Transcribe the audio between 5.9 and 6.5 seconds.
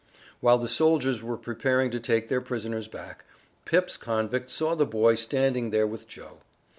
Joe.